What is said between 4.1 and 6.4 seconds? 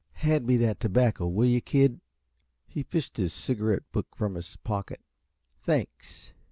from his pocket. "Thanks!"